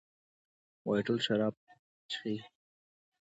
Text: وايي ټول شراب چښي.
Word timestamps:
وايي 0.87 1.01
ټول 1.07 1.17
شراب 1.25 1.53
چښي. 2.11 2.35